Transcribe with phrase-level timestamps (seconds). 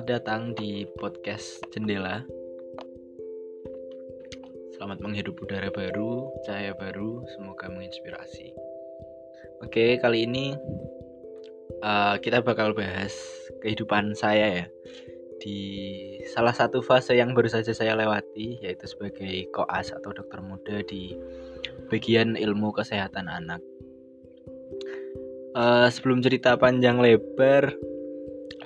[0.00, 2.24] Selamat datang di podcast Jendela.
[4.72, 8.48] Selamat menghirup udara baru, cahaya baru, semoga menginspirasi.
[9.60, 10.56] Oke, kali ini
[11.84, 13.12] uh, kita bakal bahas
[13.60, 14.66] kehidupan saya ya
[15.44, 15.60] di
[16.32, 21.12] salah satu fase yang baru saja saya lewati yaitu sebagai koas atau dokter muda di
[21.92, 23.60] bagian ilmu kesehatan anak.
[25.52, 27.76] Uh, sebelum cerita panjang lebar,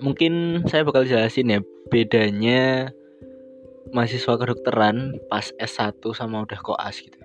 [0.00, 2.90] mungkin saya bakal jelasin ya bedanya
[3.92, 7.18] mahasiswa kedokteran pas S1 sama udah koas gitu.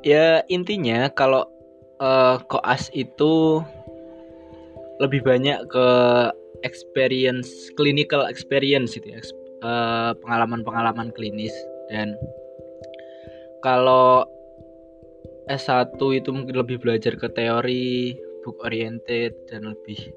[0.00, 1.44] Ya intinya kalau
[2.00, 3.60] uh, koas itu
[5.00, 5.88] lebih banyak ke
[6.64, 9.20] experience clinical experience gitu ya
[9.64, 11.52] uh, pengalaman-pengalaman klinis
[11.88, 12.16] dan
[13.64, 14.24] kalau
[15.48, 20.12] S1 itu mungkin lebih belajar ke teori book oriented dan lebih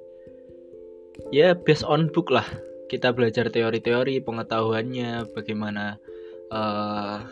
[1.31, 2.45] ya based on book lah.
[2.91, 5.97] Kita belajar teori-teori pengetahuannya bagaimana
[6.53, 7.25] uh,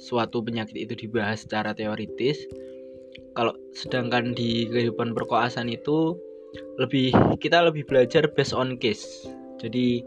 [0.00, 2.40] suatu penyakit itu dibahas secara teoritis.
[3.36, 6.16] Kalau sedangkan di kehidupan perkoasan itu
[6.80, 9.28] lebih kita lebih belajar based on case.
[9.60, 10.02] Jadi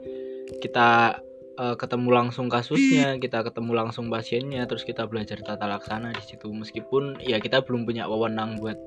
[0.59, 1.21] kita
[1.61, 6.49] uh, ketemu langsung kasusnya kita ketemu langsung pasiennya terus kita belajar tata laksana di situ.
[6.49, 8.79] Meskipun ya kita belum punya wewenang buat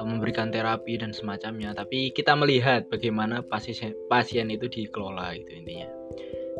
[0.00, 1.76] memberikan terapi dan semacamnya.
[1.76, 5.88] Tapi kita melihat bagaimana pasien pasien itu dikelola itu intinya.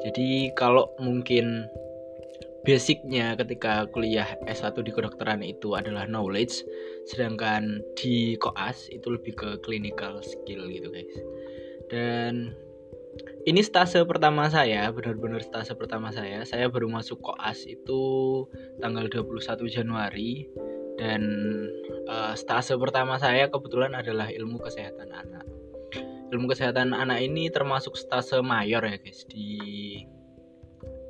[0.01, 1.69] Jadi kalau mungkin
[2.61, 6.61] basicnya ketika kuliah S1 di kedokteran itu adalah knowledge
[7.09, 11.17] sedangkan di koas itu lebih ke clinical skill gitu guys.
[11.89, 12.53] Dan
[13.49, 16.45] ini stase pertama saya benar-benar stase pertama saya.
[16.45, 18.01] Saya baru masuk koas itu
[18.79, 20.47] tanggal 21 Januari
[21.01, 21.23] dan
[22.13, 25.49] uh, stase pertama saya kebetulan adalah ilmu kesehatan anak.
[26.29, 29.57] Ilmu kesehatan anak ini termasuk stase mayor ya guys di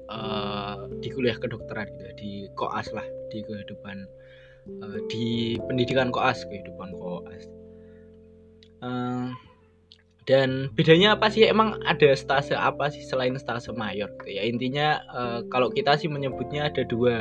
[0.06, 4.06] uh, di kuliah kedokteran gitu di koas lah di kehidupan
[4.78, 7.50] uh, di pendidikan koas kehidupan koas.
[8.80, 9.34] Uh,
[10.30, 11.42] dan bedanya apa sih?
[11.50, 14.06] Emang ada stase apa sih selain stase mayor?
[14.22, 17.18] Gitu ya intinya uh, kalau kita sih menyebutnya ada dua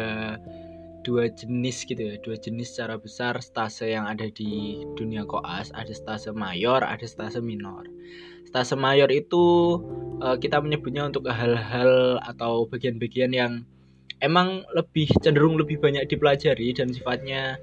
[1.03, 5.91] dua jenis gitu ya dua jenis secara besar stase yang ada di dunia koas ada
[5.91, 7.87] stase mayor ada stase minor.
[8.49, 9.77] Stase mayor itu
[10.19, 13.53] uh, kita menyebutnya untuk hal-hal atau bagian-bagian yang
[14.19, 17.55] emang lebih cenderung lebih banyak dipelajari dan sifatnya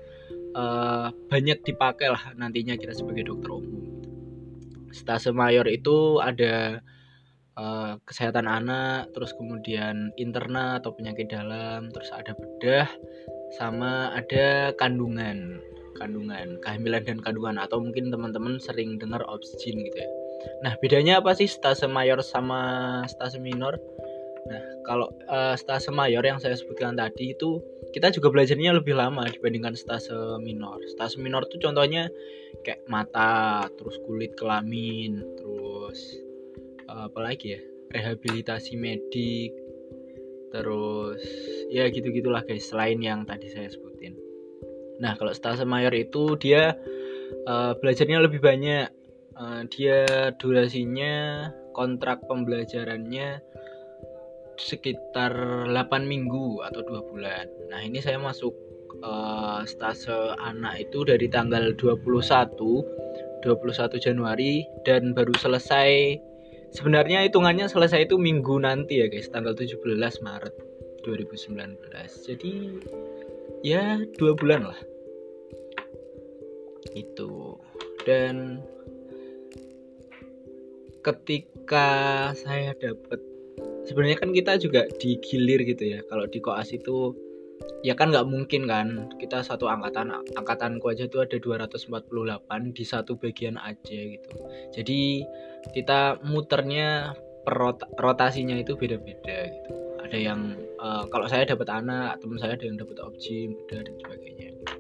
[0.57, 3.85] uh, banyak dipakai lah nantinya kita sebagai dokter umum.
[4.95, 6.81] Stase mayor itu ada
[7.57, 12.89] uh, kesehatan anak, terus kemudian interna atau penyakit dalam, terus ada bedah,
[13.57, 15.61] sama ada kandungan,
[15.97, 20.11] kandungan, kehamilan dan kandungan atau mungkin teman-teman sering dengar obsgin gitu ya.
[20.63, 23.81] Nah, bedanya apa sih stase mayor sama stase minor?
[24.47, 27.59] Nah, kalau uh, stase mayor yang saya sebutkan tadi itu
[27.91, 30.79] kita juga belajarnya lebih lama dibandingkan stase minor.
[30.95, 32.07] Stase minor itu contohnya
[32.63, 35.99] kayak mata, terus kulit kelamin, terus
[36.91, 37.61] uh, apa lagi ya?
[37.87, 39.55] rehabilitasi medik,
[40.57, 41.21] terus
[41.69, 44.15] ya gitu gitulah guys selain yang tadi saya sebutin
[44.97, 46.73] nah kalau stase mayor itu dia
[47.45, 48.89] uh, belajarnya lebih banyak
[49.37, 53.45] uh, dia durasinya kontrak pembelajarannya
[54.57, 55.37] sekitar
[55.69, 55.77] 8
[56.09, 58.57] minggu atau dua bulan nah ini saya masuk
[59.05, 63.45] uh, stase anak itu dari tanggal 21 21
[64.01, 66.17] Januari dan baru selesai
[66.77, 69.33] sebenarnya hitungannya selesai itu minggu nanti ya guys.
[69.33, 69.81] Tanggal 17
[70.21, 70.55] Maret
[71.09, 71.81] 2019
[72.29, 72.53] jadi
[73.65, 74.81] ya dua bulan lah.
[76.93, 77.57] Itu.
[78.05, 78.61] Dan
[81.01, 81.89] ketika
[82.37, 83.19] saya dapat
[83.89, 86.05] sebenarnya kan kita juga digilir gitu ya.
[86.07, 87.17] Kalau di koas itu
[87.87, 92.11] ya kan nggak mungkin kan kita satu angkatan angkatanku aja tuh ada 248
[92.75, 94.31] di satu bagian aja gitu.
[94.75, 95.23] Jadi
[95.75, 97.15] kita muternya
[97.47, 99.71] per rotasinya itu beda-beda gitu.
[100.03, 100.41] Ada yang
[100.83, 104.75] uh, kalau saya dapat anak teman saya ada yang dapat objek muda dan sebagainya gitu.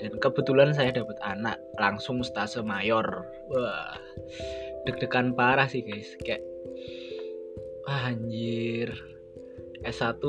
[0.00, 3.26] dan kebetulan saya dapat anak langsung stase mayor.
[3.50, 3.94] Wah
[4.88, 6.40] deg-degan parah sih guys kayak
[7.84, 8.88] wah anjir
[9.80, 10.20] S1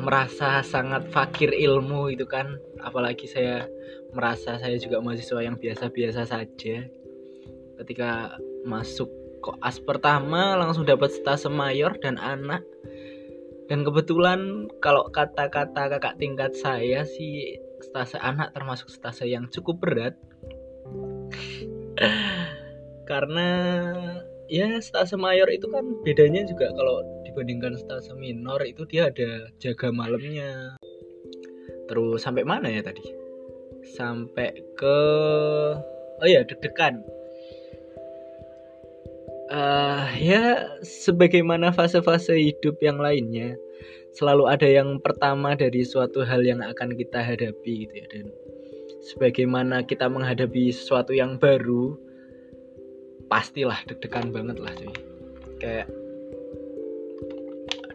[0.00, 2.56] merasa sangat fakir ilmu itu kan.
[2.80, 3.68] Apalagi saya
[4.16, 6.76] merasa saya juga mahasiswa yang biasa-biasa saja.
[7.76, 9.12] Ketika masuk
[9.44, 12.64] koas pertama langsung dapat stase mayor dan anak.
[13.66, 20.14] Dan kebetulan kalau kata-kata kakak tingkat saya sih stase anak termasuk stase yang cukup berat.
[23.10, 23.48] Karena
[24.46, 29.92] ya stase mayor itu kan bedanya juga kalau dibandingkan stase minor itu dia ada jaga
[29.92, 30.72] malamnya.
[31.84, 33.04] Terus sampai mana ya tadi?
[33.92, 34.98] Sampai ke
[36.16, 37.04] oh ya deg-degan.
[39.52, 43.54] Uh, ya sebagaimana fase-fase hidup yang lainnya
[44.16, 48.06] selalu ada yang pertama dari suatu hal yang akan kita hadapi gitu ya.
[48.16, 48.32] Dan
[49.12, 52.00] sebagaimana kita menghadapi sesuatu yang baru
[53.28, 54.96] pastilah deg-degan banget lah cuy.
[55.60, 55.92] Kayak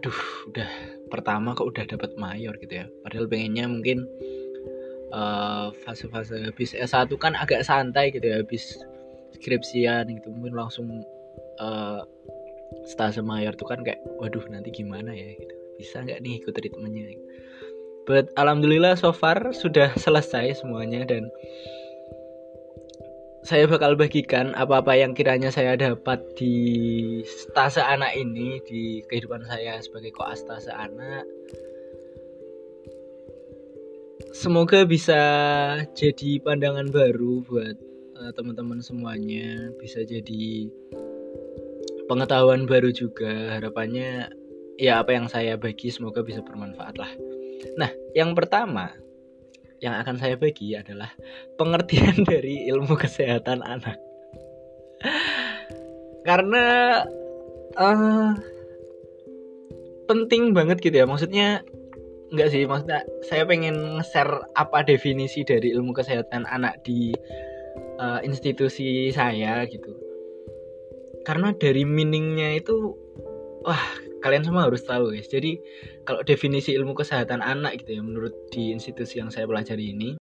[0.02, 0.20] aduh
[0.50, 0.70] udah.
[1.14, 2.86] Pertama kok udah dapat mayor gitu ya.
[3.06, 4.10] Padahal pengennya mungkin
[5.14, 8.42] uh, fase-fase habis S1 kan agak santai gitu ya.
[8.42, 8.82] Habis
[9.38, 11.06] skripsian gitu mungkin langsung
[11.62, 12.02] uh,
[12.90, 15.38] stase mayor tuh kan kayak waduh nanti gimana ya?
[15.38, 15.54] gitu.
[15.78, 17.14] Bisa nggak nih ikut ritmenya
[18.10, 21.30] but alhamdulillah so far sudah selesai semuanya dan
[23.42, 26.56] saya bakal bagikan apa-apa yang kiranya saya dapat di
[27.26, 31.26] stase anak ini di kehidupan saya sebagai koas stase anak.
[34.32, 35.22] Semoga bisa
[35.98, 37.76] jadi pandangan baru buat
[38.22, 39.74] uh, teman-teman semuanya.
[39.82, 40.70] Bisa jadi
[42.06, 43.58] pengetahuan baru juga.
[43.58, 44.30] Harapannya
[44.78, 47.12] ya apa yang saya bagi semoga bisa bermanfaat lah.
[47.76, 48.94] Nah, yang pertama
[49.82, 51.10] yang akan saya bagi adalah
[51.58, 53.98] pengertian dari ilmu kesehatan anak.
[56.22, 57.02] Karena
[57.76, 58.38] uh,
[60.06, 61.66] penting banget gitu ya, maksudnya
[62.30, 67.10] enggak sih, maksudnya saya pengen share apa definisi dari ilmu kesehatan anak di
[67.98, 69.98] uh, institusi saya gitu.
[71.26, 72.94] Karena dari meaningnya itu,
[73.66, 75.28] wah kalian semua harus tahu guys.
[75.28, 75.58] Jadi
[76.06, 80.16] kalau definisi ilmu kesehatan anak gitu ya menurut di institusi yang saya pelajari ini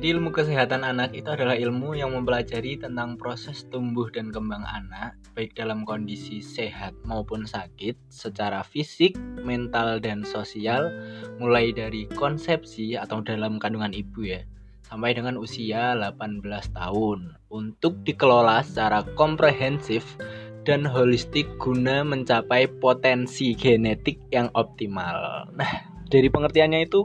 [0.00, 5.12] Jadi ilmu kesehatan anak itu adalah ilmu yang mempelajari tentang proses tumbuh dan kembang anak
[5.36, 9.12] baik dalam kondisi sehat maupun sakit secara fisik,
[9.44, 10.88] mental dan sosial
[11.36, 14.40] mulai dari konsepsi atau dalam kandungan ibu ya
[14.88, 20.16] sampai dengan usia 18 tahun untuk dikelola secara komprehensif
[20.64, 25.44] dan holistik guna mencapai potensi genetik yang optimal.
[25.52, 25.72] Nah,
[26.08, 27.04] dari pengertiannya itu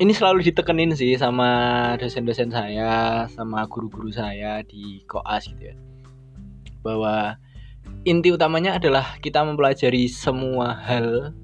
[0.00, 5.76] ini selalu ditekenin sih sama dosen-dosen saya, sama guru-guru saya di koas gitu ya.
[6.80, 7.36] Bahwa
[8.08, 11.36] inti utamanya adalah kita mempelajari semua hal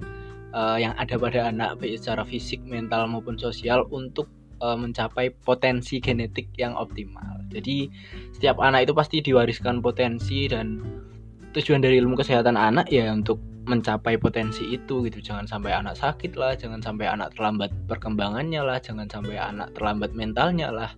[0.57, 4.33] uh, yang ada pada anak baik secara fisik, mental maupun sosial untuk
[4.65, 7.45] uh, mencapai potensi genetik yang optimal.
[7.53, 7.93] Jadi
[8.33, 10.81] setiap anak itu pasti diwariskan potensi dan
[11.53, 15.19] tujuan dari ilmu kesehatan anak ya untuk mencapai potensi itu gitu.
[15.19, 20.15] Jangan sampai anak sakit lah jangan sampai anak terlambat perkembangannya lah jangan sampai anak terlambat
[20.15, 20.91] mentalnya lah.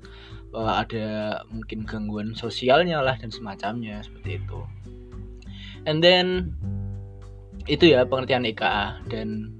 [0.49, 4.61] Bahwa ada mungkin gangguan sosialnya lah dan semacamnya seperti itu.
[5.89, 6.53] And then
[7.69, 9.53] itu ya pengertian IKA dan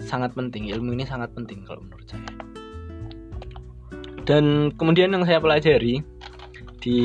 [0.00, 0.68] sangat penting.
[0.68, 2.32] Ilmu ini sangat penting kalau menurut saya.
[4.26, 6.02] Dan kemudian yang saya pelajari
[6.82, 7.02] di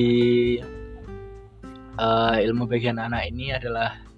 [2.02, 4.11] uh, ilmu bagian anak ini adalah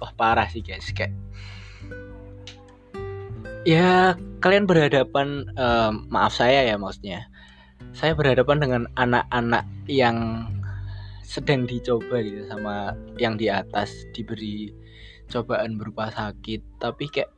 [0.00, 0.88] wah parah sih guys.
[0.90, 1.14] Kayak
[3.64, 7.28] ya kalian berhadapan uh, maaf saya ya maksudnya.
[7.94, 10.50] Saya berhadapan dengan anak-anak yang
[11.22, 14.70] sedang dicoba gitu sama yang di atas diberi
[15.30, 16.60] cobaan berupa sakit.
[16.82, 17.30] Tapi kayak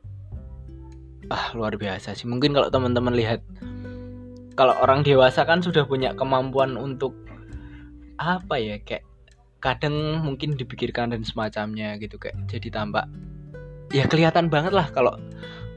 [1.29, 2.25] ah luar biasa sih.
[2.25, 3.41] Mungkin kalau teman-teman lihat
[4.57, 7.13] kalau orang dewasa kan sudah punya kemampuan untuk
[8.17, 9.05] apa ya kayak
[9.57, 13.09] kadang mungkin dipikirkan dan semacamnya gitu kayak jadi tampak
[13.89, 15.15] ya kelihatan banget lah kalau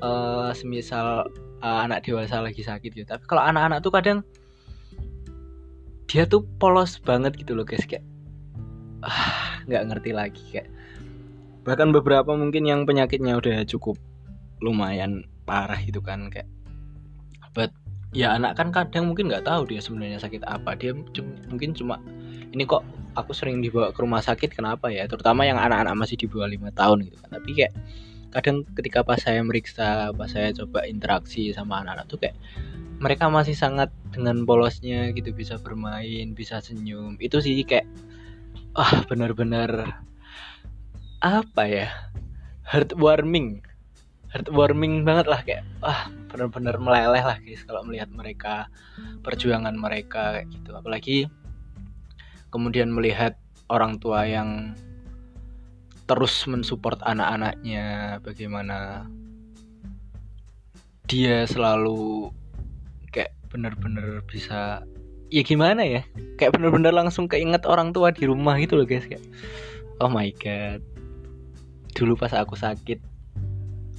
[0.03, 1.31] uh, semisal
[1.63, 3.07] uh, anak dewasa lagi sakit gitu.
[3.07, 4.19] Tapi kalau anak-anak tuh kadang
[6.11, 7.87] dia tuh polos banget gitu loh guys.
[7.87, 8.05] Kayak
[9.07, 10.69] ah nggak ngerti lagi kayak.
[11.65, 14.01] Bahkan beberapa mungkin yang penyakitnya udah cukup
[14.61, 16.49] lumayan parah gitu kan kayak.
[17.55, 17.71] But
[18.11, 20.75] ya anak kan kadang mungkin nggak tahu dia sebenarnya sakit apa.
[20.75, 20.97] Dia
[21.47, 22.03] mungkin cuma
[22.51, 22.83] ini kok
[23.23, 25.05] aku sering dibawa ke rumah sakit kenapa ya?
[25.07, 27.31] Terutama yang anak-anak masih di bawah lima tahun gitu kan.
[27.41, 27.73] Tapi kayak
[28.31, 32.39] kadang ketika pas saya meriksa pas saya coba interaksi sama anak-anak tuh kayak
[33.03, 37.17] mereka masih sangat dengan polosnya gitu bisa bermain bisa senyum.
[37.19, 37.89] Itu sih kayak
[38.77, 40.03] ah benar-benar
[41.21, 41.89] apa ya?
[42.71, 43.67] Heartwarming.
[44.31, 48.71] Heartwarming banget lah kayak wah benar-benar meleleh lah guys kalau melihat mereka
[49.27, 50.71] perjuangan mereka kayak gitu.
[50.77, 51.27] Apalagi
[52.51, 53.39] kemudian melihat
[53.71, 54.75] orang tua yang
[56.11, 59.07] terus mensupport anak-anaknya bagaimana
[61.07, 62.35] dia selalu
[63.15, 64.83] kayak bener-bener bisa
[65.31, 66.03] ya gimana ya
[66.35, 69.23] kayak bener-bener langsung keinget orang tua di rumah gitu loh guys kayak
[70.03, 70.83] oh my god
[71.95, 72.99] dulu pas aku sakit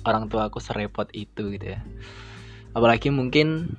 [0.05, 1.79] orang tua aku serepot itu gitu ya.
[2.73, 3.75] Apalagi mungkin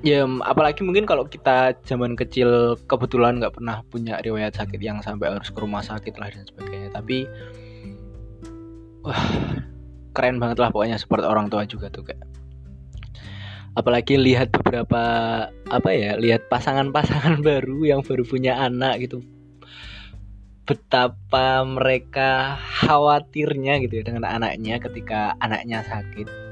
[0.00, 5.28] ya apalagi mungkin kalau kita zaman kecil kebetulan nggak pernah punya riwayat sakit yang sampai
[5.28, 6.88] harus ke rumah sakit lah dan sebagainya.
[6.92, 7.28] Tapi
[9.04, 9.24] wah
[10.16, 12.24] keren banget lah pokoknya support orang tua juga tuh kayak
[13.78, 15.02] apalagi lihat beberapa
[15.70, 19.20] apa ya lihat pasangan-pasangan baru yang baru punya anak gitu.
[20.64, 22.54] Betapa mereka
[22.86, 26.49] khawatirnya gitu ya dengan anaknya ketika anaknya sakit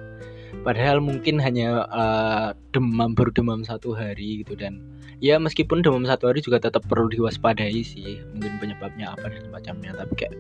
[0.69, 4.85] padahal mungkin hanya uh, demam baru demam satu hari gitu dan
[5.25, 9.97] ya meskipun demam satu hari juga tetap perlu diwaspadai sih mungkin penyebabnya apa dan semacamnya
[9.97, 10.37] tapi kayak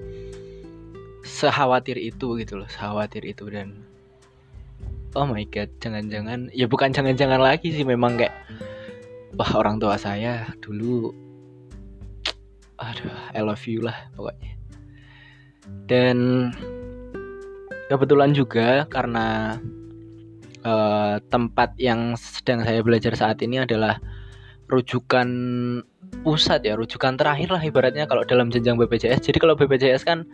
[1.25, 3.80] sekhawatir itu gitu loh sekhawatir itu dan
[5.16, 8.37] oh my god jangan-jangan ya bukan jangan-jangan lagi sih memang kayak
[9.32, 11.08] wah orang tua saya dulu
[12.76, 14.52] aduh I love you lah pokoknya.
[15.88, 16.49] Dan
[17.88, 19.56] kebetulan juga karena
[20.68, 23.96] uh, tempat yang sedang saya belajar saat ini adalah
[24.68, 25.28] rujukan
[26.20, 30.28] pusat ya rujukan terakhir lah ibaratnya kalau dalam jenjang BPJS jadi kalau BPJS kan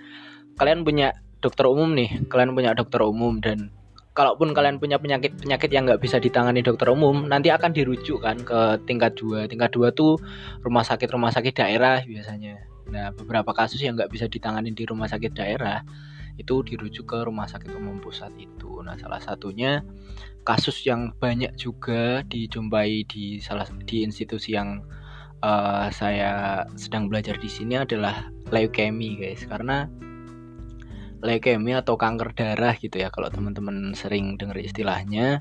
[0.58, 3.70] kalian punya dokter umum nih kalian punya dokter umum dan
[4.14, 8.38] kalaupun kalian punya penyakit penyakit yang nggak bisa ditangani dokter umum nanti akan dirujuk kan
[8.38, 9.50] ke tingkat dua.
[9.50, 10.22] Tingkat dua tuh
[10.62, 12.62] rumah sakit rumah sakit daerah biasanya.
[12.94, 15.82] Nah beberapa kasus yang nggak bisa ditangani di rumah sakit daerah
[16.38, 18.82] itu dirujuk ke rumah sakit umum pusat itu.
[18.86, 19.82] Nah salah satunya
[20.44, 24.84] kasus yang banyak juga dijumpai di salah di institusi yang
[25.40, 29.42] uh, saya sedang belajar di sini adalah leukemia guys.
[29.48, 29.88] Karena
[31.24, 35.40] leukemia atau kanker darah gitu ya kalau teman-teman sering dengar istilahnya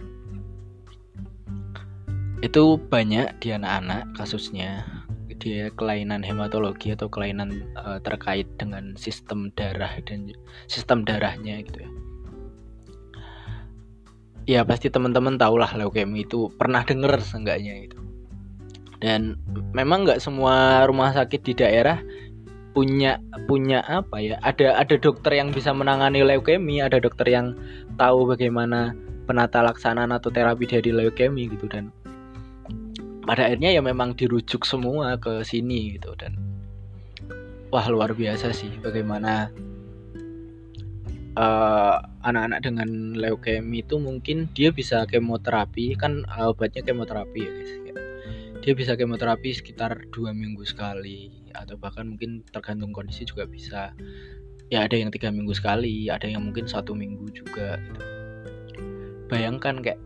[2.40, 4.88] itu banyak di anak-anak kasusnya.
[5.44, 10.32] Dia kelainan hematologi atau kelainan uh, terkait dengan sistem darah dan
[10.72, 12.03] sistem darahnya gitu ya
[14.50, 18.00] ya pasti teman-teman tahulah leukemia itu pernah dengar seenggaknya itu
[19.04, 19.36] dan
[19.76, 22.00] memang nggak semua rumah sakit di daerah
[22.74, 27.54] punya punya apa ya ada ada dokter yang bisa menangani leukemia ada dokter yang
[28.00, 31.66] tahu bagaimana penata laksanaan atau terapi dari leukemia gitu.
[31.72, 31.90] Dan
[33.24, 36.12] pada akhirnya ya memang dirujuk semua ke sini gitu.
[36.20, 36.36] Dan
[37.72, 39.50] wah luar biasa sih bagaimana
[41.38, 47.84] eh, anak-anak dengan leukemia itu mungkin dia bisa kemoterapi kan uh, obatnya kemoterapi ya guys
[48.64, 53.92] dia bisa kemoterapi sekitar dua minggu sekali atau bahkan mungkin tergantung kondisi juga bisa.
[54.72, 58.02] Ya ada yang tiga minggu sekali ada yang mungkin satu minggu juga gitu.
[59.28, 60.00] Bayangkan kayak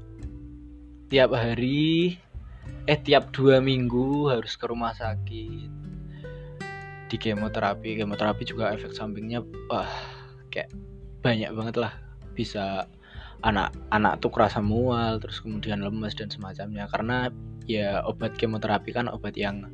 [1.13, 2.17] tiap hari
[2.89, 5.69] eh tiap dua minggu harus ke rumah sakit
[7.13, 8.01] di kemoterapi.
[8.01, 9.93] Kemoterapi juga efek sampingnya wah
[10.49, 10.73] kayak
[11.21, 11.93] banyak banget lah.
[12.37, 12.85] Bisa
[13.45, 16.89] anak-anak tuh kerasa mual terus kemudian lemes dan semacamnya.
[16.89, 17.29] Karena
[17.67, 19.67] ya obat kemoterapi kan obat yang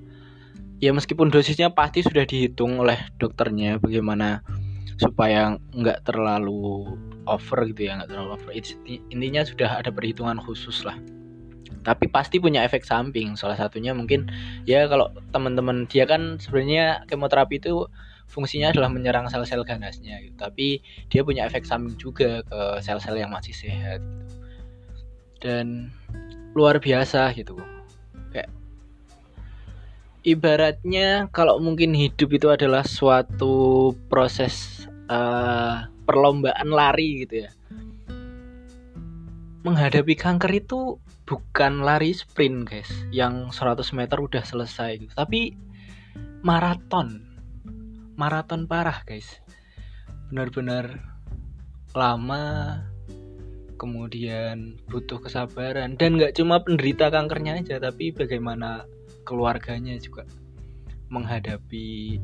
[0.84, 4.44] ya meskipun dosisnya pasti sudah dihitung oleh dokternya bagaimana
[5.00, 6.92] supaya nggak terlalu
[7.24, 8.52] over gitu ya nggak terlalu over.
[9.12, 11.00] Intinya sudah ada perhitungan khusus lah.
[11.84, 13.36] Tapi pasti punya efek samping.
[13.36, 14.32] Salah satunya mungkin
[14.64, 17.88] ya kalau teman-teman dia kan sebenarnya kemoterapi itu
[18.34, 20.34] fungsinya adalah menyerang sel-sel ganasnya gitu.
[20.42, 20.82] tapi
[21.14, 24.36] dia punya efek samping juga ke sel-sel yang masih sehat gitu.
[25.46, 25.94] dan
[26.58, 27.62] luar biasa gitu
[30.24, 37.52] ibaratnya kalau mungkin hidup itu adalah suatu proses uh, perlombaan lari gitu ya
[39.64, 45.56] menghadapi kanker itu bukan lari sprint guys yang 100 meter udah selesai gitu tapi
[46.44, 47.24] maraton
[48.16, 49.42] maraton parah guys
[50.30, 51.02] benar-benar
[51.94, 52.80] lama
[53.78, 58.88] kemudian butuh kesabaran dan nggak cuma penderita kankernya aja tapi bagaimana
[59.28, 60.24] keluarganya juga
[61.12, 62.18] menghadapi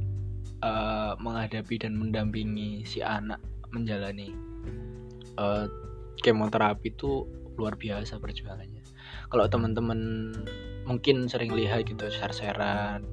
[0.63, 3.37] uh, menghadapi dan mendampingi si anak
[3.69, 4.33] menjalani
[5.37, 5.69] uh,
[6.19, 7.27] kemoterapi itu
[7.59, 8.83] luar biasa perjuangannya.
[9.29, 10.31] Kalau teman-teman
[10.87, 13.03] mungkin sering lihat gitu share-sharean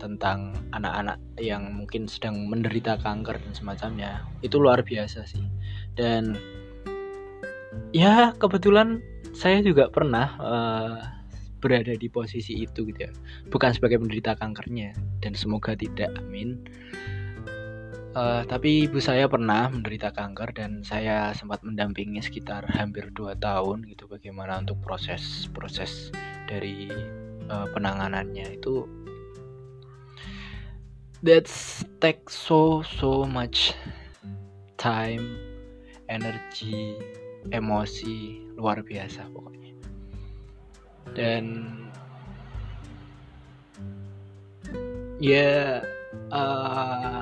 [0.00, 5.44] tentang anak-anak yang mungkin sedang menderita kanker dan semacamnya, itu luar biasa sih.
[5.92, 6.40] Dan
[7.92, 9.04] ya kebetulan
[9.36, 10.98] saya juga pernah uh,
[11.60, 13.12] berada di posisi itu gitu ya.
[13.52, 16.56] Bukan sebagai penderita kankernya dan semoga tidak amin.
[18.10, 23.86] Uh, tapi ibu saya pernah menderita kanker dan saya sempat mendampingi sekitar hampir dua tahun
[23.86, 26.10] gitu bagaimana untuk proses proses
[26.50, 26.90] dari
[27.46, 28.58] uh, penanganannya.
[28.58, 28.90] Itu
[31.20, 33.76] that's take so so much
[34.80, 35.36] time
[36.08, 36.96] energi
[37.52, 39.72] emosi luar biasa pokoknya.
[41.12, 41.44] Dan
[45.20, 45.84] ya
[46.32, 47.20] uh,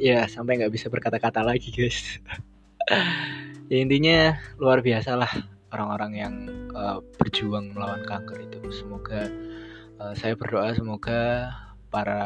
[0.00, 2.00] ya sampai nggak bisa berkata-kata lagi guys.
[3.70, 5.30] Ya intinya luar biasa lah
[5.70, 6.34] orang-orang yang
[6.74, 8.58] uh, berjuang melawan kanker itu.
[8.74, 9.30] Semoga
[10.02, 11.54] uh, saya berdoa semoga
[11.90, 12.22] para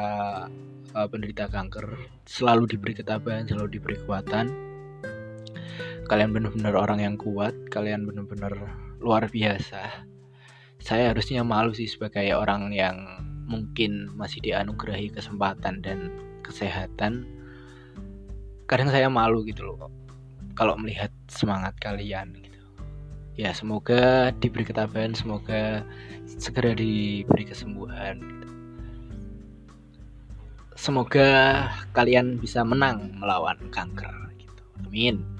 [0.94, 1.96] uh, penderita kanker
[2.28, 4.46] selalu diberi ketabahan selalu diberi kekuatan.
[6.04, 8.52] Kalian benar-benar orang yang kuat kalian benar-benar
[9.00, 10.04] luar biasa.
[10.78, 16.12] Saya harusnya malu sih sebagai orang yang mungkin masih dianugerahi kesempatan dan
[16.44, 17.24] kesehatan.
[18.68, 19.88] Kadang saya malu gitu loh
[20.54, 22.60] kalau melihat semangat kalian gitu.
[23.34, 25.82] Ya semoga diberi ketabahan semoga
[26.28, 28.22] segera diberi kesembuhan.
[28.22, 28.43] gitu.
[30.84, 31.64] Semoga
[31.96, 34.60] kalian bisa menang melawan kanker gitu.
[34.84, 35.33] Amin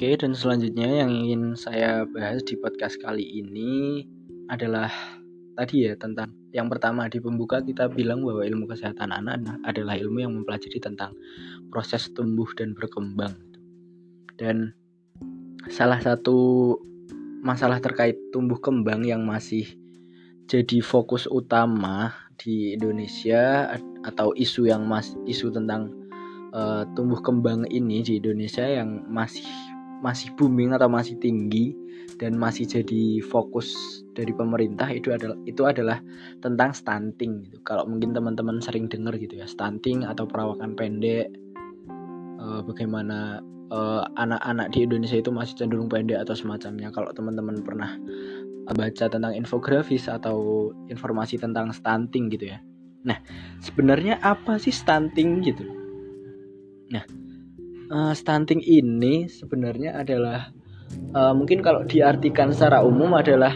[0.00, 4.00] Oke, dan selanjutnya yang ingin saya bahas di podcast kali ini
[4.48, 4.88] adalah
[5.52, 10.24] tadi ya tentang yang pertama di pembuka kita bilang bahwa ilmu kesehatan anak adalah ilmu
[10.24, 11.12] yang mempelajari tentang
[11.68, 13.36] proses tumbuh dan berkembang.
[14.40, 14.72] Dan
[15.68, 16.80] salah satu
[17.44, 19.68] masalah terkait tumbuh kembang yang masih
[20.48, 23.68] jadi fokus utama di Indonesia
[24.08, 25.92] atau isu yang mas isu tentang
[26.56, 29.44] uh, tumbuh kembang ini di Indonesia yang masih
[30.00, 31.76] masih booming atau masih tinggi
[32.20, 33.72] dan masih jadi fokus
[34.12, 35.98] dari pemerintah itu adalah itu adalah
[36.44, 37.60] tentang stunting gitu.
[37.64, 41.32] Kalau mungkin teman-teman sering dengar gitu ya, stunting atau perawakan pendek
[42.40, 46.92] uh, bagaimana eh, anak-anak uh, di Indonesia itu masih cenderung pendek atau semacamnya.
[46.92, 47.96] Kalau teman-teman pernah
[48.70, 52.58] baca tentang infografis atau informasi tentang stunting gitu ya.
[53.00, 53.16] Nah,
[53.64, 55.64] sebenarnya apa sih stunting gitu?
[56.92, 57.04] Nah,
[57.90, 60.54] uh, stunting ini sebenarnya adalah
[61.12, 63.52] uh, mungkin kalau diartikan secara umum adalah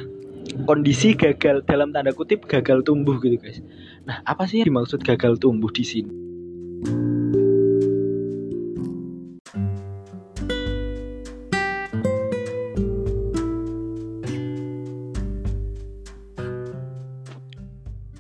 [0.67, 3.63] kondisi gagal dalam tanda kutip gagal tumbuh gitu guys.
[4.05, 6.13] Nah, apa sih yang dimaksud gagal tumbuh di sini?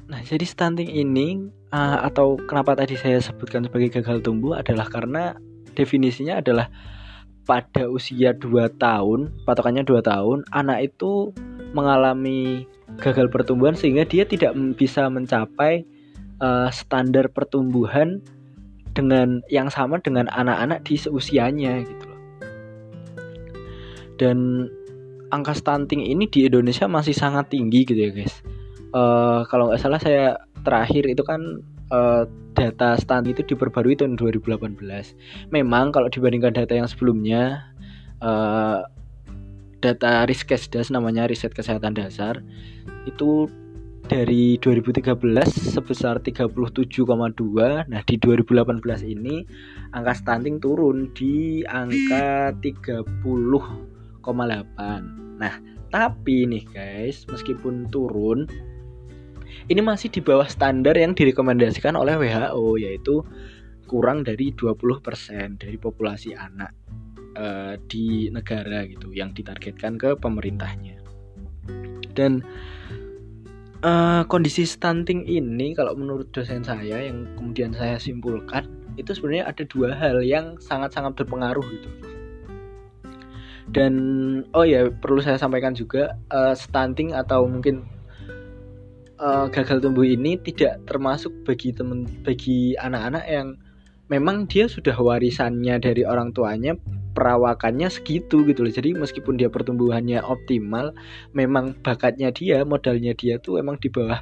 [0.08, 5.36] Nah, jadi stunting ini uh, atau kenapa tadi saya sebutkan sebagai gagal tumbuh adalah karena
[5.74, 6.70] definisinya adalah
[7.44, 11.34] pada usia 2 tahun, patokannya 2 tahun, anak itu
[11.76, 12.64] mengalami
[12.96, 15.84] gagal pertumbuhan sehingga dia tidak bisa mencapai
[16.40, 18.24] uh, standar pertumbuhan
[18.94, 22.08] dengan yang sama dengan anak-anak di seusianya gitu.
[24.14, 24.70] Dan
[25.34, 28.34] angka stunting ini di Indonesia masih sangat tinggi gitu ya guys.
[28.94, 31.60] Uh, kalau nggak salah saya terakhir itu kan
[31.94, 32.22] uh,
[32.58, 34.74] data stunting itu diperbarui tahun 2018.
[35.54, 37.70] Memang kalau dibandingkan data yang sebelumnya
[38.18, 38.82] uh,
[39.78, 42.40] data Riskesdas namanya riset kesehatan dasar
[43.04, 43.52] itu
[44.04, 45.16] dari 2013
[45.48, 47.04] sebesar 37,2
[47.88, 48.84] nah di 2018
[49.16, 49.44] ini
[49.96, 54.20] angka stunting turun di angka 30,8
[55.40, 55.54] nah
[55.88, 58.44] tapi nih guys meskipun turun
[59.68, 63.24] ini masih di bawah standar yang direkomendasikan oleh WHO yaitu
[63.84, 66.72] kurang dari 20% dari populasi anak
[67.36, 70.98] uh, di negara gitu yang ditargetkan ke pemerintahnya.
[72.14, 72.42] Dan
[73.82, 79.62] uh, kondisi stunting ini kalau menurut dosen saya yang kemudian saya simpulkan itu sebenarnya ada
[79.66, 81.90] dua hal yang sangat-sangat berpengaruh gitu.
[83.74, 83.94] Dan
[84.54, 87.82] oh ya perlu saya sampaikan juga uh, stunting atau mungkin
[89.18, 93.58] uh, gagal tumbuh ini tidak termasuk bagi temen bagi anak-anak yang
[94.12, 96.76] memang dia sudah warisannya dari orang tuanya
[97.14, 98.72] perawakannya segitu gitu loh.
[98.74, 100.92] Jadi meskipun dia pertumbuhannya optimal
[101.32, 104.20] memang bakatnya dia modalnya dia tuh emang di bawah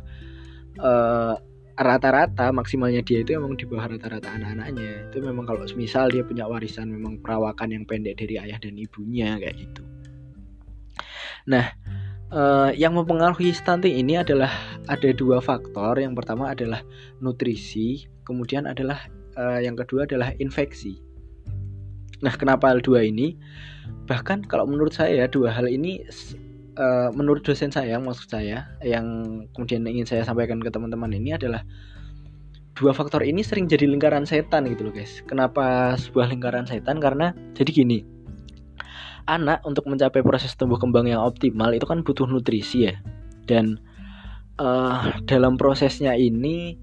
[0.77, 1.35] eh,
[1.73, 5.09] rata-rata maksimalnya dia itu emang di bawah rata-rata anak-anaknya.
[5.11, 9.41] Itu memang kalau misal dia punya warisan memang perawakan yang pendek dari ayah dan ibunya
[9.41, 9.83] kayak gitu.
[11.49, 11.75] Nah
[12.33, 14.53] uh, yang mempengaruhi stunting ini adalah
[14.89, 15.99] ada dua faktor.
[15.99, 16.81] Yang pertama adalah
[17.23, 19.07] nutrisi, kemudian adalah
[19.39, 20.99] uh, yang kedua adalah infeksi.
[22.23, 23.35] Nah, kenapa hal dua ini?
[24.07, 26.03] Bahkan kalau menurut saya dua hal ini
[26.79, 29.07] uh, menurut dosen saya maksud saya yang
[29.55, 31.67] kemudian ingin saya sampaikan ke teman-teman ini adalah
[32.79, 35.23] dua faktor ini sering jadi lingkaran setan gitu loh guys.
[35.27, 37.03] Kenapa sebuah lingkaran setan?
[37.03, 38.23] Karena jadi gini
[39.31, 42.95] anak untuk mencapai proses tumbuh kembang yang optimal itu kan butuh nutrisi ya
[43.47, 43.79] dan
[44.63, 46.79] uh, dalam prosesnya ini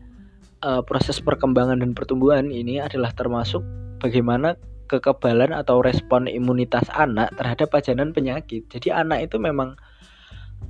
[0.61, 3.63] uh, proses perkembangan dan pertumbuhan ini adalah termasuk
[4.03, 4.59] bagaimana
[4.91, 8.65] kekebalan atau respon imunitas anak terhadap pajanan penyakit.
[8.67, 9.79] Jadi anak itu memang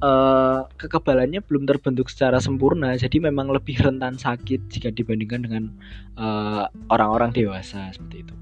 [0.04, 5.64] uh, kekebalannya belum terbentuk secara sempurna jadi memang lebih rentan sakit jika dibandingkan dengan
[6.92, 8.36] orang-orang uh, dewasa seperti itu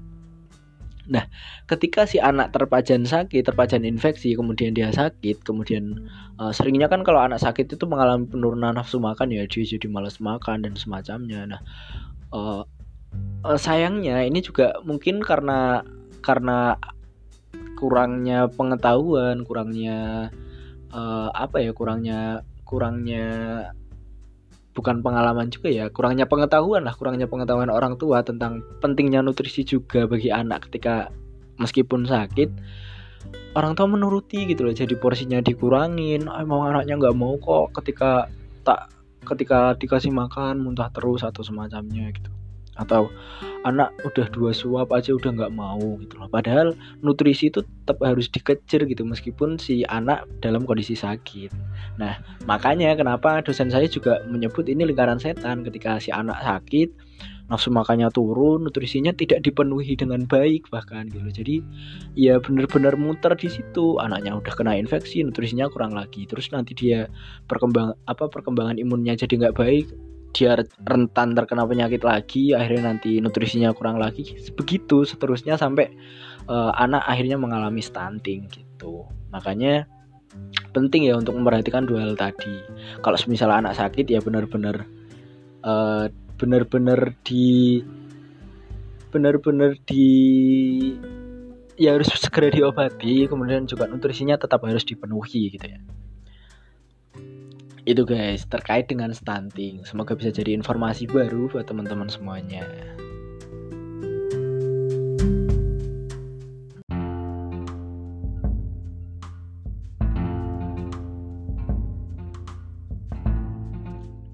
[1.08, 1.24] Nah,
[1.64, 7.24] ketika si anak terpajan sakit, terpajan infeksi, kemudian dia sakit, kemudian uh, seringnya kan kalau
[7.24, 11.48] anak sakit itu mengalami penurunan nafsu makan ya, dia jadi malas makan dan semacamnya.
[11.48, 11.60] Nah,
[12.36, 12.62] uh,
[13.42, 15.80] uh, sayangnya ini juga mungkin karena
[16.20, 16.76] karena
[17.80, 20.28] kurangnya pengetahuan, kurangnya
[20.92, 23.26] uh, apa ya, kurangnya kurangnya
[24.78, 30.06] bukan pengalaman juga ya kurangnya pengetahuan lah kurangnya pengetahuan orang tua tentang pentingnya nutrisi juga
[30.06, 31.10] bagi anak ketika
[31.58, 32.54] meskipun sakit
[33.58, 34.70] orang tua menuruti gitu loh.
[34.70, 38.30] Jadi porsinya dikurangin emang anaknya nggak mau kok ketika
[38.62, 38.94] tak
[39.26, 42.37] ketika dikasih makan muntah terus atau semacamnya gitu
[42.78, 43.10] atau
[43.66, 48.30] anak udah dua suap aja udah nggak mau gitu loh padahal nutrisi itu tetap harus
[48.30, 51.50] dikejar gitu meskipun si anak dalam kondisi sakit
[51.98, 56.94] nah makanya kenapa dosen saya juga menyebut ini lingkaran setan ketika si anak sakit
[57.48, 61.32] nafsu makannya turun, nutrisinya tidak dipenuhi dengan baik bahkan gitu.
[61.32, 61.56] Jadi
[62.12, 63.96] ya benar-benar muter di situ.
[63.96, 66.28] Anaknya udah kena infeksi, nutrisinya kurang lagi.
[66.28, 67.08] Terus nanti dia
[67.48, 69.86] perkembang apa perkembangan imunnya jadi nggak baik,
[70.32, 74.36] dia rentan terkena penyakit lagi akhirnya nanti nutrisinya kurang lagi.
[74.54, 75.90] Begitu seterusnya sampai
[76.48, 79.08] uh, anak akhirnya mengalami stunting gitu.
[79.32, 79.88] Makanya
[80.76, 82.60] penting ya untuk memperhatikan dua hal tadi.
[83.00, 84.84] Kalau misalnya anak sakit ya benar-benar
[85.64, 86.06] uh,
[86.38, 87.80] benar-benar di
[89.08, 90.06] benar-benar di
[91.80, 93.26] ya harus segera diobati.
[93.26, 95.80] Kemudian juga nutrisinya tetap harus dipenuhi gitu ya
[97.88, 99.80] itu guys terkait dengan stunting.
[99.88, 102.68] Semoga bisa jadi informasi baru buat teman-teman semuanya.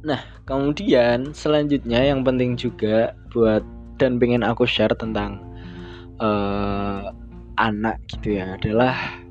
[0.05, 3.63] Nah, kemudian selanjutnya yang penting juga buat
[4.03, 5.39] dan pengen aku share tentang
[6.19, 7.15] uh,
[7.55, 9.24] anak gitu ya adalah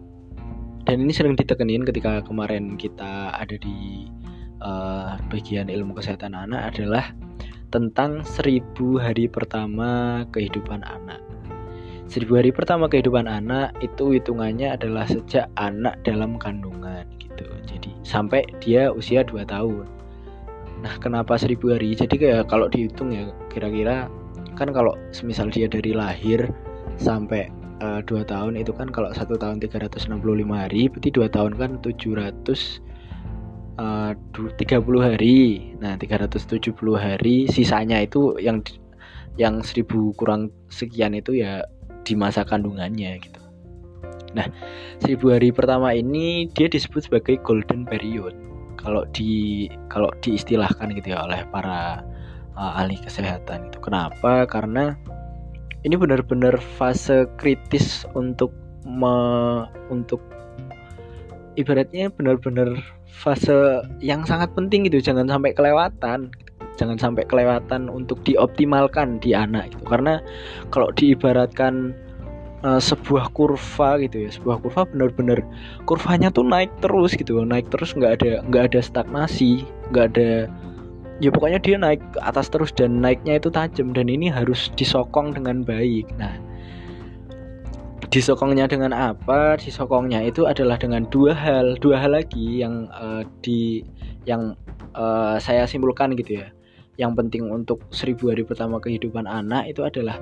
[0.83, 4.07] dan ini sering ditekenin ketika kemarin kita ada di
[4.59, 7.15] uh, bagian ilmu kesehatan anak adalah
[7.71, 11.23] tentang seribu hari pertama kehidupan anak.
[12.11, 17.47] Seribu hari pertama kehidupan anak itu hitungannya adalah sejak anak dalam kandungan gitu.
[17.65, 19.87] Jadi sampai dia usia 2 tahun.
[20.83, 21.95] Nah, kenapa seribu hari?
[21.95, 24.11] Jadi kayak kalau dihitung ya kira-kira
[24.53, 26.51] kan kalau semisal dia dari lahir
[26.99, 27.49] sampai
[27.83, 30.07] uh, dua tahun itu kan kalau satu tahun 365
[30.55, 32.79] hari berarti dua tahun kan 700
[33.79, 34.55] uh, 30
[35.03, 35.39] hari.
[35.83, 38.63] Nah 370 hari sisanya itu yang
[39.35, 39.83] yang 1000
[40.15, 41.65] kurang sekian itu ya
[42.07, 43.41] di masa kandungannya gitu.
[44.33, 44.47] Nah
[45.03, 48.33] 1000 hari pertama ini dia disebut sebagai golden period.
[48.79, 52.03] Kalau di kalau diistilahkan gitu ya oleh para
[52.57, 53.79] uh, ahli kesehatan itu.
[53.79, 54.43] Kenapa?
[54.49, 54.97] Karena
[55.83, 58.51] ini benar-benar fase kritis untuk
[58.87, 59.15] me,
[59.91, 60.19] untuk
[61.59, 62.73] ibaratnya benar-benar
[63.07, 65.03] fase yang sangat penting gitu.
[65.03, 66.31] Jangan sampai kelewatan
[66.73, 70.17] jangan sampai kelewatan untuk dioptimalkan di anak itu karena
[70.73, 71.93] kalau diibaratkan
[72.65, 75.39] uh, sebuah kurva gitu ya sebuah kurva benar-benar
[75.85, 77.37] kurvanya tuh naik terus gitu.
[77.45, 80.49] Naik terus nggak ada nggak ada stagnasi nggak ada
[81.21, 85.35] ya pokoknya dia naik ke atas terus dan naiknya itu tajam dan ini harus disokong
[85.37, 86.09] dengan baik.
[86.17, 86.33] Nah
[88.09, 89.57] disokongnya dengan apa?
[89.57, 93.85] Disokongnya itu adalah dengan dua hal dua hal lagi yang uh, di
[94.25, 94.57] yang
[94.97, 96.47] uh, saya simpulkan gitu ya.
[96.97, 100.21] Yang penting untuk seribu hari pertama kehidupan anak itu adalah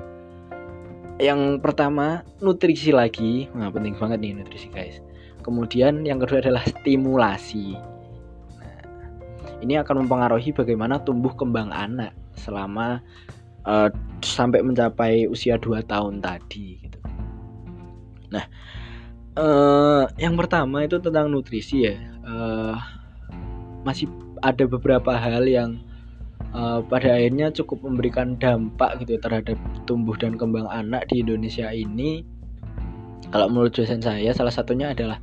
[1.20, 3.48] yang pertama nutrisi lagi.
[3.52, 5.04] Nah penting banget nih nutrisi guys.
[5.44, 7.91] Kemudian yang kedua adalah stimulasi
[9.62, 12.98] ini akan mempengaruhi bagaimana tumbuh kembang anak selama
[13.64, 13.88] uh,
[14.20, 16.98] sampai mencapai usia 2 tahun tadi gitu.
[18.34, 18.44] Nah,
[19.38, 21.96] uh, yang pertama itu tentang nutrisi ya.
[22.26, 22.76] Uh,
[23.82, 24.06] masih
[24.42, 25.78] ada beberapa hal yang
[26.54, 32.26] uh, pada akhirnya cukup memberikan dampak gitu terhadap tumbuh dan kembang anak di Indonesia ini.
[33.32, 35.16] Kalau menurut dosen saya salah satunya adalah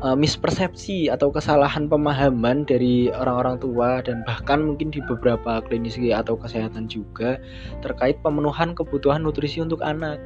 [0.00, 6.36] uh, mispersepsi atau kesalahan pemahaman dari orang-orang tua dan bahkan mungkin di beberapa klinis atau
[6.36, 7.38] kesehatan juga
[7.84, 10.18] terkait pemenuhan kebutuhan nutrisi untuk anak.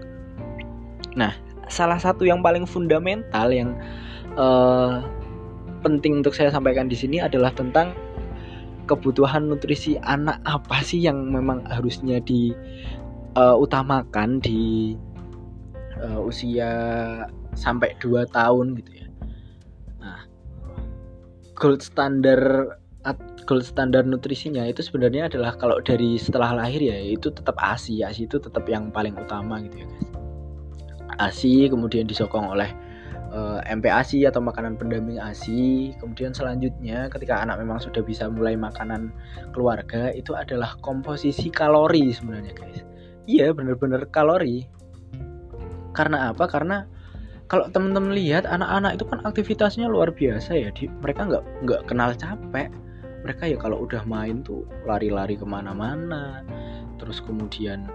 [1.14, 1.34] Nah,
[1.68, 3.74] salah satu yang paling fundamental yang
[4.38, 5.02] uh,
[5.84, 7.92] penting untuk saya sampaikan di sini adalah tentang
[8.84, 12.70] kebutuhan nutrisi anak apa sih yang memang harusnya diutamakan
[14.36, 14.92] uh, di
[16.00, 16.72] uh, usia
[17.56, 19.03] sampai 2 tahun gitu ya.
[21.54, 22.40] Gold standar
[23.44, 28.24] gold standar nutrisinya itu sebenarnya adalah kalau dari setelah lahir ya itu tetap ASI, ASI
[28.24, 30.08] itu tetap yang paling utama gitu ya guys.
[31.20, 32.72] ASI kemudian disokong oleh
[33.30, 35.94] uh, eh, MPASI atau makanan pendamping ASI.
[36.00, 39.12] Kemudian selanjutnya ketika anak memang sudah bisa mulai makanan
[39.52, 42.80] keluarga itu adalah komposisi kalori sebenarnya guys.
[43.28, 44.66] Iya benar-benar kalori.
[45.94, 46.50] Karena apa?
[46.50, 46.88] Karena
[47.48, 50.68] kalau teman-teman lihat anak-anak itu kan aktivitasnya luar biasa ya.
[50.72, 52.72] Di, mereka nggak nggak kenal capek.
[53.24, 56.44] Mereka ya kalau udah main tuh lari-lari ke mana-mana.
[57.00, 57.88] Terus kemudian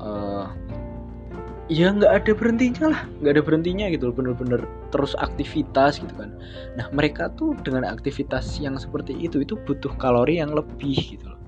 [0.00, 0.48] uh,
[1.70, 6.34] ya nggak ada berhentinya lah nggak ada berhentinya gitu bener-bener terus aktivitas gitu kan
[6.74, 11.38] nah mereka tuh dengan aktivitas yang seperti itu itu butuh kalori yang lebih gitu loh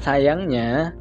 [0.00, 0.96] sayangnya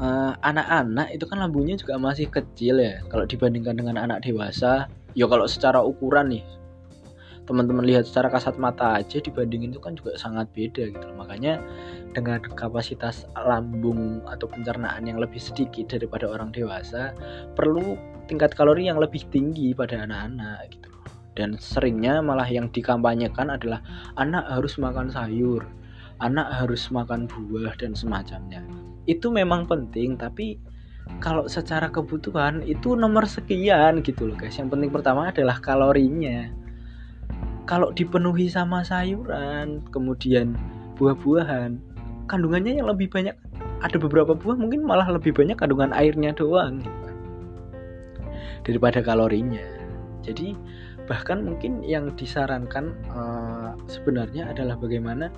[0.00, 3.04] eh, anak-anak itu kan lambungnya juga masih kecil ya.
[3.12, 6.44] Kalau dibandingkan dengan anak dewasa ya kalau secara ukuran nih
[7.50, 11.58] teman-teman lihat secara kasat mata aja dibandingin itu kan juga sangat beda gitu makanya
[12.14, 17.10] dengan kapasitas lambung atau pencernaan yang lebih sedikit daripada orang dewasa
[17.58, 17.98] perlu
[18.30, 20.90] tingkat kalori yang lebih tinggi pada anak-anak gitu
[21.34, 23.82] dan seringnya malah yang dikampanyekan adalah
[24.14, 25.66] anak harus makan sayur
[26.22, 28.62] anak harus makan buah dan semacamnya
[29.10, 30.62] itu memang penting tapi
[31.18, 34.54] kalau secara kebutuhan itu nomor sekian gitu loh guys.
[34.54, 36.54] Yang penting pertama adalah kalorinya.
[37.66, 40.54] Kalau dipenuhi sama sayuran kemudian
[40.94, 41.82] buah-buahan
[42.30, 43.34] kandungannya yang lebih banyak
[43.82, 46.78] ada beberapa buah mungkin malah lebih banyak kandungan airnya doang.
[46.78, 47.10] Gitu
[48.64, 49.62] daripada kalorinya.
[50.20, 50.56] Jadi
[51.08, 55.32] bahkan mungkin yang disarankan uh, sebenarnya adalah bagaimana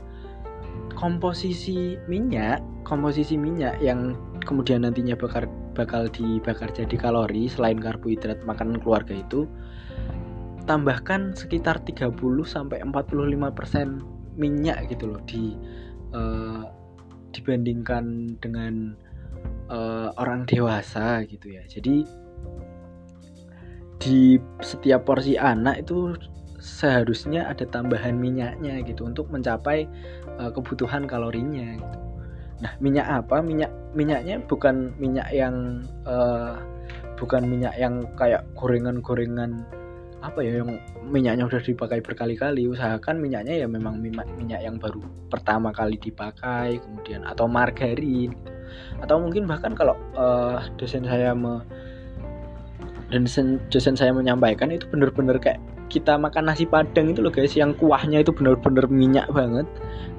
[0.95, 8.83] komposisi minyak komposisi minyak yang kemudian nantinya bakal bakal dibakar jadi kalori selain karbohidrat makanan
[8.83, 9.49] keluarga itu
[10.69, 12.15] tambahkan sekitar 30
[12.47, 15.59] sampai 45% minyak gitu loh di
[16.15, 16.65] uh,
[17.33, 18.95] dibandingkan dengan
[19.73, 21.65] uh, orang dewasa gitu ya.
[21.67, 22.07] Jadi
[24.03, 26.15] di setiap porsi anak itu
[26.63, 29.87] seharusnya ada tambahan minyaknya gitu untuk mencapai
[30.39, 31.99] uh, kebutuhan kalorinya gitu.
[32.63, 33.43] Nah, minyak apa?
[33.43, 36.63] Minyak minyaknya bukan minyak yang uh,
[37.19, 39.67] bukan minyak yang kayak gorengan-gorengan
[40.23, 45.03] apa ya yang minyaknya udah dipakai berkali-kali usahakan minyaknya ya memang minyak minyak yang baru
[45.27, 48.31] pertama kali dipakai kemudian atau margarin
[49.03, 51.59] atau mungkin bahkan kalau uh, dosen saya me
[53.11, 55.61] dan dosen, dosen saya menyampaikan itu bener-bener kayak
[55.93, 59.69] kita makan nasi padang itu loh guys yang kuahnya itu bener-bener minyak banget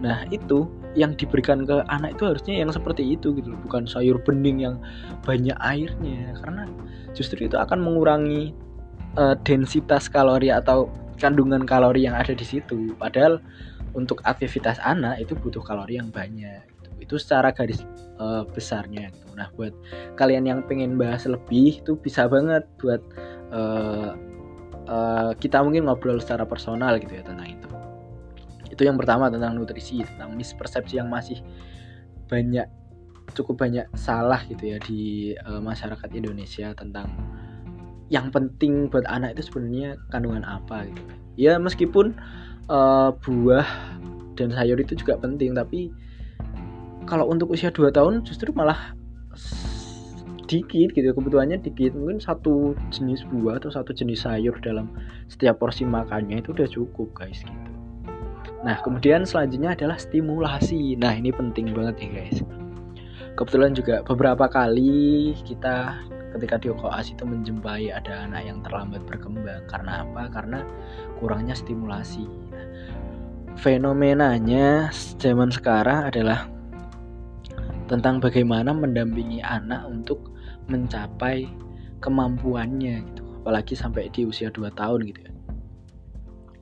[0.05, 4.21] nah itu yang diberikan ke anak itu harusnya yang seperti itu gitu loh bukan sayur
[4.21, 4.77] bening yang
[5.25, 6.69] banyak airnya karena
[7.17, 8.53] justru itu akan mengurangi
[9.17, 10.89] uh, densitas kalori atau
[11.21, 12.93] kandungan kalori yang ada di situ.
[12.97, 13.39] Padahal
[13.93, 16.65] untuk aktivitas anak itu butuh kalori yang banyak.
[16.65, 16.89] Gitu.
[16.99, 17.85] Itu secara garis
[18.17, 19.13] uh, besarnya.
[19.13, 19.27] Gitu.
[19.37, 19.73] Nah, buat
[20.17, 23.01] kalian yang pengen bahas lebih itu bisa banget buat
[23.53, 24.17] uh,
[24.87, 27.69] uh, kita mungkin ngobrol secara personal gitu ya tentang itu.
[28.71, 31.39] Itu yang pertama tentang nutrisi, tentang mispersepsi yang masih
[32.25, 32.65] banyak
[33.31, 37.07] cukup banyak salah gitu ya di uh, masyarakat Indonesia tentang
[38.11, 41.01] yang penting buat anak itu sebenarnya kandungan apa gitu
[41.39, 42.13] ya meskipun
[42.67, 43.65] uh, buah
[44.35, 45.89] dan sayur itu juga penting tapi
[47.07, 48.95] kalau untuk usia 2 tahun justru malah
[50.53, 51.09] sedikit gitu.
[51.17, 51.97] Kebutuhannya dikit.
[51.97, 54.93] Mungkin satu jenis buah atau satu jenis sayur dalam
[55.25, 57.71] setiap porsi makannya itu udah cukup guys gitu.
[58.61, 60.93] Nah kemudian selanjutnya adalah stimulasi.
[61.01, 62.37] Nah ini penting banget ya guys.
[63.33, 66.05] Kebetulan juga beberapa kali kita
[66.37, 69.65] ketika di koas itu menjumpai ada anak yang terlambat berkembang.
[69.65, 70.29] Karena apa?
[70.29, 70.61] Karena
[71.17, 72.29] kurangnya stimulasi.
[73.57, 76.49] Fenomenanya zaman sekarang adalah
[77.85, 80.32] tentang bagaimana mendampingi anak untuk
[80.67, 81.47] mencapai
[81.99, 85.33] kemampuannya gitu apalagi sampai di usia 2 tahun gitu ya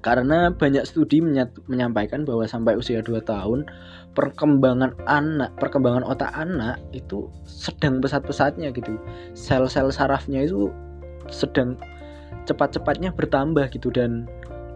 [0.01, 1.21] karena banyak studi
[1.69, 3.69] menyampaikan bahwa sampai usia 2 tahun
[4.17, 8.97] perkembangan anak, perkembangan otak anak itu sedang pesat-pesatnya gitu.
[9.37, 10.73] Sel-sel sarafnya itu
[11.29, 11.77] sedang
[12.49, 14.25] cepat-cepatnya bertambah gitu dan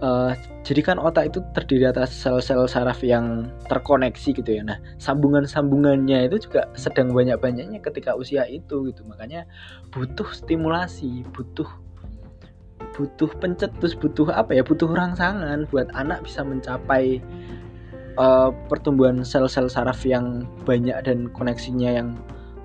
[0.02, 0.32] uh,
[0.66, 4.64] jadi kan otak itu terdiri atas sel-sel saraf yang terkoneksi gitu ya.
[4.66, 9.06] Nah, sambungan-sambungannya itu juga sedang banyak-banyaknya ketika usia itu gitu.
[9.06, 9.46] Makanya
[9.94, 11.68] butuh stimulasi, butuh
[12.96, 17.20] butuh pencetus butuh apa ya butuh rangsangan buat anak bisa mencapai
[18.16, 22.16] uh, pertumbuhan sel-sel saraf yang banyak dan koneksinya yang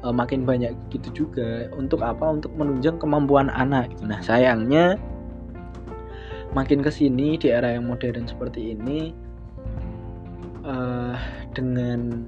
[0.07, 4.07] uh, makin banyak gitu juga untuk apa untuk menunjang kemampuan anak gitu.
[4.07, 4.95] nah sayangnya
[6.53, 9.15] makin ke sini di era yang modern seperti ini
[10.67, 11.15] uh,
[11.55, 12.27] dengan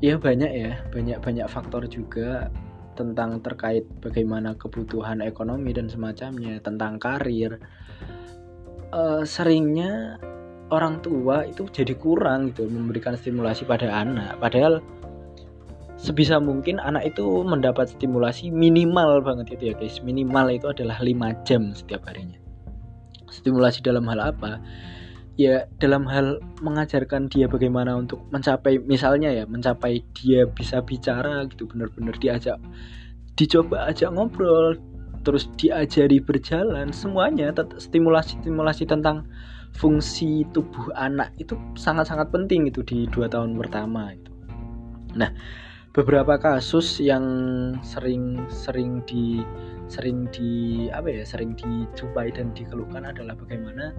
[0.00, 2.48] ya banyak ya banyak banyak faktor juga
[2.94, 7.58] tentang terkait bagaimana kebutuhan ekonomi dan semacamnya, tentang karir,
[8.94, 10.16] uh, seringnya
[10.70, 14.38] orang tua itu jadi kurang gitu memberikan stimulasi pada anak.
[14.38, 14.80] Padahal
[15.98, 20.00] sebisa mungkin anak itu mendapat stimulasi minimal banget itu ya guys.
[20.00, 22.43] Minimal itu adalah 5 jam setiap harinya.
[23.34, 24.62] Stimulasi dalam hal apa?
[25.34, 31.66] ya dalam hal mengajarkan dia bagaimana untuk mencapai misalnya ya mencapai dia bisa bicara gitu
[31.66, 32.58] benar-benar diajak
[33.34, 34.78] dicoba ajak ngobrol
[35.26, 37.50] terus diajari berjalan semuanya
[37.82, 39.26] stimulasi-stimulasi tentang
[39.74, 44.30] fungsi tubuh anak itu sangat-sangat penting itu di dua tahun pertama itu
[45.18, 45.34] nah
[45.94, 47.24] beberapa kasus yang
[47.86, 49.46] sering sering di
[49.86, 53.94] sering di apa ya sering dijumpai dan dikeluhkan adalah bagaimana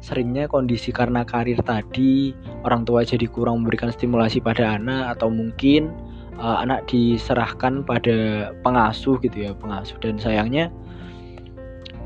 [0.00, 2.32] seringnya kondisi karena karir tadi
[2.64, 5.92] orang tua jadi kurang memberikan stimulasi pada anak atau mungkin
[6.38, 9.98] uh, anak diserahkan pada pengasuh gitu ya pengasuh.
[10.02, 10.70] Dan sayangnya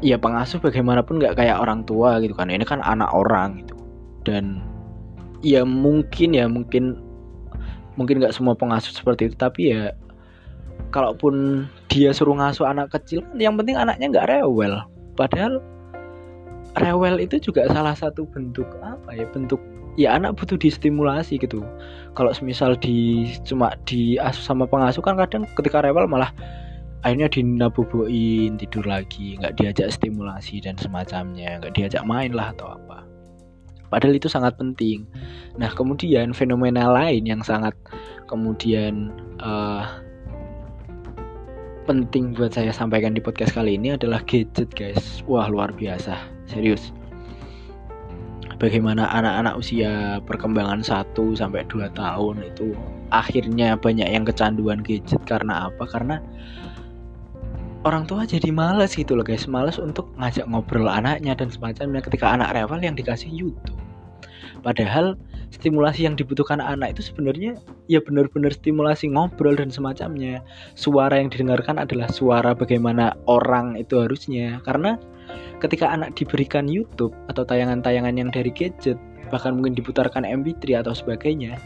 [0.04, 2.52] ya pengasuh bagaimanapun nggak kayak orang tua gitu kan.
[2.52, 3.76] Ini kan anak orang gitu.
[4.26, 4.60] Dan
[5.40, 6.98] ya mungkin ya mungkin
[7.98, 9.90] mungkin nggak semua pengasuh seperti itu tapi ya
[10.94, 14.80] kalaupun dia suruh ngasuh anak kecil yang penting anaknya nggak rewel.
[15.18, 15.60] Padahal
[16.78, 19.58] rewel itu juga salah satu bentuk apa ya bentuk
[19.98, 21.60] ya anak butuh distimulasi gitu.
[22.14, 26.30] Kalau semisal di cuma diasuh sama pengasuh kan kadang ketika rewel malah
[27.06, 33.06] akhirnya dinaboboin tidur lagi nggak diajak stimulasi dan semacamnya nggak diajak main lah atau apa
[33.88, 35.08] padahal itu sangat penting.
[35.56, 37.74] Nah kemudian fenomena lain yang sangat
[38.28, 39.84] kemudian uh,
[41.88, 45.24] penting buat saya sampaikan di podcast kali ini adalah gadget guys.
[45.24, 46.20] Wah luar biasa.
[46.44, 46.92] Serius.
[48.60, 52.76] Bagaimana anak-anak usia perkembangan 1 sampai 2 tahun itu
[53.08, 55.22] akhirnya banyak yang kecanduan gadget.
[55.24, 55.88] Karena apa?
[55.88, 56.20] Karena
[57.88, 59.48] orang tua jadi males gitu loh guys.
[59.48, 63.77] Males untuk ngajak ngobrol anaknya dan semacamnya ketika anak rewel yang dikasih YouTube
[64.60, 65.16] padahal
[65.48, 67.56] stimulasi yang dibutuhkan anak itu sebenarnya
[67.88, 70.44] ya benar-benar stimulasi ngobrol dan semacamnya.
[70.76, 74.60] Suara yang didengarkan adalah suara bagaimana orang itu harusnya.
[74.62, 75.00] Karena
[75.64, 79.00] ketika anak diberikan YouTube atau tayangan-tayangan yang dari gadget,
[79.32, 81.56] bahkan mungkin diputarkan MP3 atau sebagainya,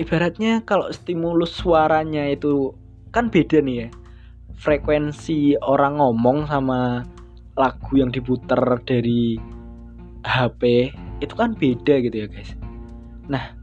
[0.00, 2.72] ibaratnya kalau stimulus suaranya itu
[3.12, 3.88] kan beda nih ya.
[4.60, 7.00] Frekuensi orang ngomong sama
[7.56, 9.40] lagu yang diputar dari
[10.24, 12.52] HP itu kan beda gitu ya guys.
[13.28, 13.60] Nah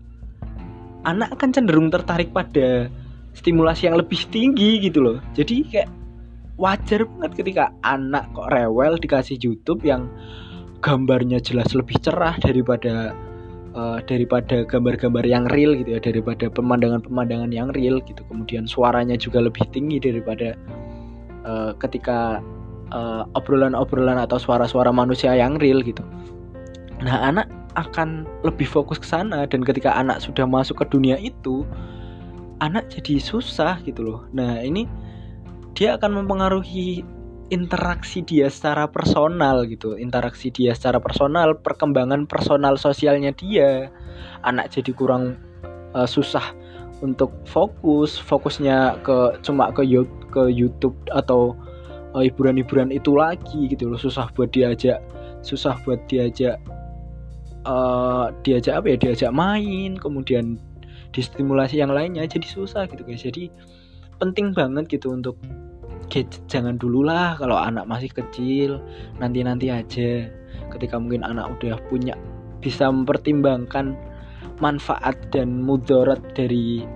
[1.06, 2.92] anak akan cenderung tertarik pada
[3.38, 5.18] stimulasi yang lebih tinggi gitu loh.
[5.38, 5.90] Jadi kayak
[6.58, 10.10] wajar banget ketika anak kok rewel dikasih YouTube yang
[10.82, 13.14] gambarnya jelas lebih cerah daripada
[13.78, 18.22] uh, daripada gambar-gambar yang real gitu ya daripada pemandangan-pemandangan yang real gitu.
[18.26, 20.58] Kemudian suaranya juga lebih tinggi daripada
[21.46, 22.42] uh, ketika
[22.94, 26.02] uh, obrolan-obrolan atau suara-suara manusia yang real gitu
[26.98, 27.46] Nah, anak
[27.78, 31.62] akan lebih fokus ke sana dan ketika anak sudah masuk ke dunia itu,
[32.58, 34.22] anak jadi susah gitu loh.
[34.34, 34.90] Nah, ini
[35.78, 37.06] dia akan mempengaruhi
[37.54, 43.94] interaksi dia secara personal gitu, interaksi dia secara personal, perkembangan personal sosialnya dia.
[44.42, 45.38] Anak jadi kurang
[45.94, 46.58] uh, susah
[47.06, 49.86] untuk fokus, fokusnya ke cuma ke
[50.34, 51.54] ke YouTube atau
[52.18, 54.98] eh, hiburan-hiburan uh, itu lagi gitu loh, susah buat diajak,
[55.46, 56.58] susah buat diajak
[57.68, 60.56] uh, diajak apa ya diajak main kemudian
[61.12, 63.22] distimulasi yang lainnya jadi susah gitu guys.
[63.28, 63.52] Jadi
[64.18, 65.36] penting banget gitu untuk
[66.08, 68.80] gadget jangan dulu lah kalau anak masih kecil
[69.20, 70.32] nanti nanti aja
[70.72, 72.16] ketika mungkin anak udah punya
[72.64, 73.94] bisa mempertimbangkan
[74.64, 76.88] manfaat dan mudarat dari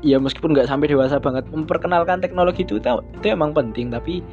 [0.00, 4.24] ya meskipun nggak sampai dewasa banget memperkenalkan teknologi itu itu, emang penting tapi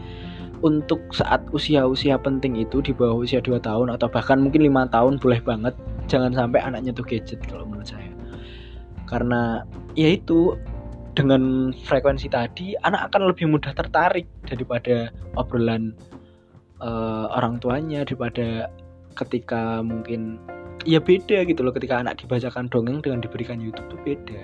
[0.63, 5.19] untuk saat usia-usia penting itu di bawah usia 2 tahun atau bahkan mungkin lima tahun
[5.19, 5.75] boleh banget
[6.07, 8.09] jangan sampai anaknya tuh gadget kalau menurut saya.
[9.03, 9.67] Karena
[9.99, 10.55] ya itu
[11.13, 15.93] dengan frekuensi tadi anak akan lebih mudah tertarik daripada obrolan
[16.79, 18.71] uh, orang tuanya daripada
[19.13, 20.41] ketika mungkin
[20.87, 24.41] ya beda gitu loh ketika anak dibacakan dongeng dengan diberikan YouTube tuh beda.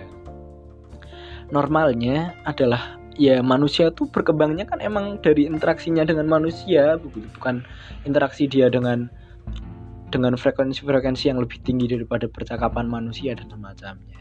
[1.49, 6.95] Normalnya adalah ya manusia tuh berkembangnya kan emang dari interaksinya dengan manusia
[7.35, 7.67] bukan
[8.07, 9.11] interaksi dia dengan
[10.09, 14.17] dengan frekuensi-frekuensi yang lebih tinggi daripada percakapan manusia dan semacamnya.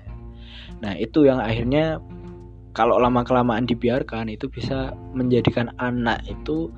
[0.84, 2.02] Nah, itu yang akhirnya
[2.76, 6.68] kalau lama kelamaan dibiarkan itu bisa menjadikan anak itu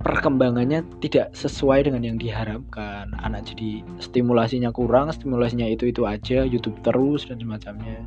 [0.00, 3.12] perkembangannya tidak sesuai dengan yang diharapkan.
[3.20, 8.00] Anak jadi stimulasinya kurang, stimulasinya itu-itu aja, YouTube terus dan semacamnya.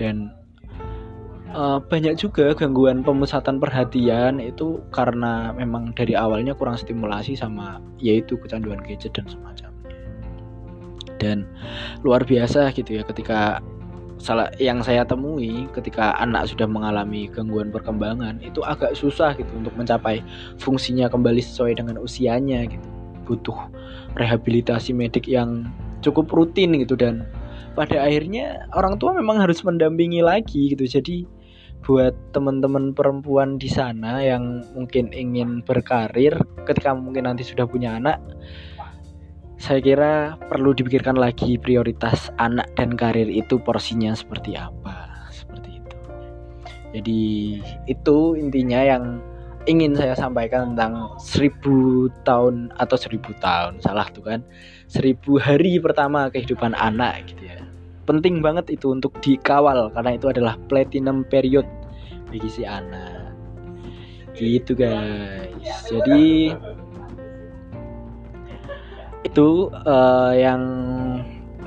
[0.00, 0.32] Dan
[1.52, 8.34] uh, banyak juga gangguan pemusatan perhatian itu karena memang dari awalnya kurang stimulasi sama yaitu
[8.40, 9.92] kecanduan gadget dan semacamnya.
[11.20, 11.46] Dan
[12.02, 13.62] luar biasa gitu ya ketika
[14.22, 19.74] salah yang saya temui ketika anak sudah mengalami gangguan perkembangan itu agak susah gitu untuk
[19.74, 20.22] mencapai
[20.62, 22.88] fungsinya kembali sesuai dengan usianya gitu.
[23.22, 23.58] Butuh
[24.18, 25.70] rehabilitasi medik yang
[26.02, 27.22] cukup rutin gitu dan
[27.72, 30.84] pada akhirnya orang tua memang harus mendampingi lagi gitu.
[30.84, 31.24] Jadi
[31.82, 38.22] buat teman-teman perempuan di sana yang mungkin ingin berkarir ketika mungkin nanti sudah punya anak
[39.62, 45.96] saya kira perlu dipikirkan lagi prioritas anak dan karir itu porsinya seperti apa seperti itu.
[46.98, 47.22] Jadi
[47.86, 49.22] itu intinya yang
[49.70, 54.42] ingin saya sampaikan tentang seribu tahun atau seribu tahun salah tuh kan?
[54.90, 57.61] Seribu hari pertama kehidupan anak gitu ya
[58.04, 61.66] penting banget itu untuk dikawal karena itu adalah platinum period
[62.28, 63.22] bagi si anak
[64.36, 65.86] gitu guys.
[65.86, 66.56] Jadi
[69.22, 69.48] itu
[69.86, 70.62] uh, yang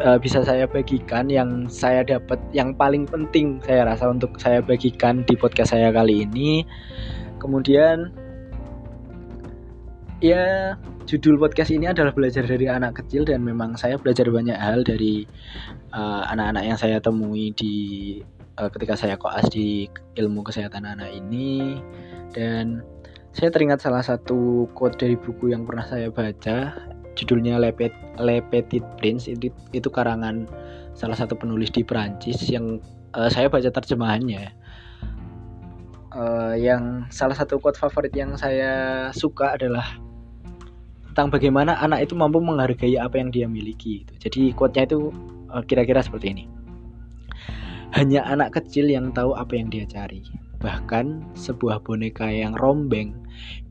[0.03, 5.23] uh, bisa saya bagikan yang saya dapat yang paling penting saya rasa untuk saya bagikan
[5.23, 6.65] di podcast saya kali ini.
[7.39, 8.11] Kemudian
[10.19, 10.73] ya
[11.05, 15.29] judul podcast ini adalah belajar dari anak kecil dan memang saya belajar banyak hal dari
[15.93, 17.75] eh, anak-anak uh, yang saya temui di
[18.57, 19.85] uh, ketika saya koas di
[20.17, 21.77] ilmu kesehatan anak ini.
[22.33, 22.81] Dan
[23.37, 26.73] saya teringat salah satu quote dari buku yang pernah saya baca
[27.15, 29.29] judulnya Le, Pet, Le Petit Prince.
[29.29, 30.49] Itu, itu karangan
[30.97, 32.81] salah satu penulis di Perancis yang
[33.13, 34.57] uh, saya baca terjemahannya.
[36.15, 39.99] Uh, yang salah satu quote favorit yang saya suka adalah
[41.15, 44.27] tentang bagaimana anak itu mampu menghargai apa yang dia miliki gitu.
[44.27, 45.15] Jadi quote-nya itu
[45.47, 46.43] uh, kira-kira seperti ini.
[47.95, 50.27] Hanya anak kecil yang tahu apa yang dia cari.
[50.59, 53.15] Bahkan sebuah boneka yang rombeng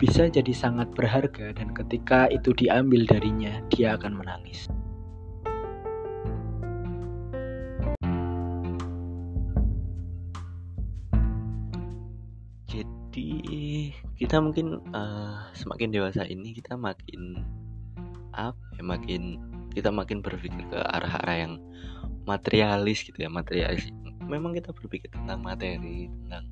[0.00, 4.72] bisa jadi sangat berharga dan ketika itu diambil darinya, dia akan menangis.
[14.24, 17.44] Kita mungkin uh, semakin dewasa ini kita makin
[18.32, 19.36] apa ya makin
[19.76, 21.54] kita makin berpikir ke arah-arah yang
[22.24, 23.92] materialis gitu ya materialis.
[24.24, 26.48] Memang kita berpikir tentang materi tentang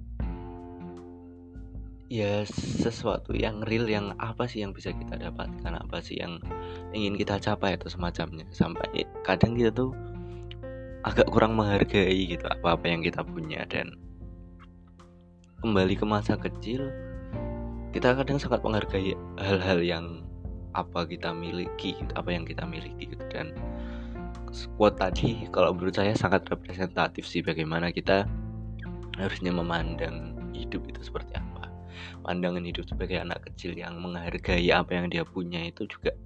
[2.12, 6.44] ya sesuatu yang real yang apa sih yang bisa kita dapatkan apa sih yang
[6.92, 8.44] ingin kita capai atau semacamnya.
[8.52, 9.96] Sampai kadang kita tuh
[11.08, 13.96] agak kurang menghargai gitu apa-apa yang kita punya dan
[15.64, 16.92] kembali ke masa kecil
[17.92, 20.24] kita kadang sangat menghargai hal-hal yang
[20.72, 23.24] apa kita miliki apa yang kita miliki gitu.
[23.28, 23.52] Dan
[24.80, 28.24] quote tadi kalau menurut saya sangat representatif sih bagaimana kita
[29.20, 31.68] harusnya memandang hidup itu seperti apa.
[32.24, 36.16] Pandangan hidup sebagai anak kecil yang menghargai apa yang dia punya itu juga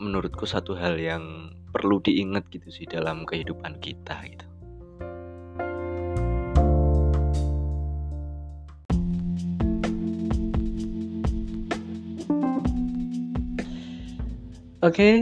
[0.00, 4.46] menurutku satu hal yang perlu diingat gitu sih dalam kehidupan kita gitu
[14.84, 15.16] Oke, okay,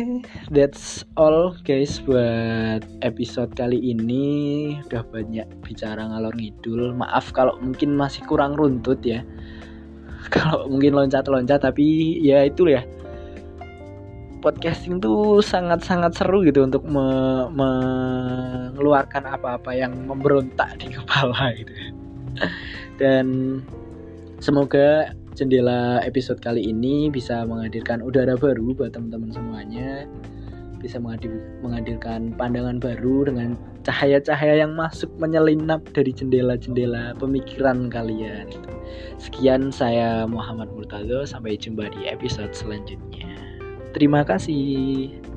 [0.50, 4.74] that's all guys buat episode kali ini.
[4.90, 6.90] Udah banyak bicara ngalor ngidul.
[6.98, 9.22] Maaf kalau mungkin masih kurang runtut ya.
[10.34, 12.82] Kalau mungkin loncat-loncat tapi ya itu ya.
[14.42, 21.70] Podcasting tuh sangat-sangat seru gitu untuk me mengeluarkan apa-apa yang memberontak di kepala gitu.
[22.98, 23.62] Dan
[24.42, 30.04] semoga jendela episode kali ini bisa menghadirkan udara baru buat teman-teman semuanya
[30.82, 31.30] bisa menghadir,
[31.62, 33.54] menghadirkan pandangan baru dengan
[33.86, 38.50] cahaya-cahaya yang masuk menyelinap dari jendela-jendela pemikiran kalian.
[39.16, 43.30] Sekian saya Muhammad Murtado, sampai jumpa di episode selanjutnya.
[43.94, 45.31] Terima kasih.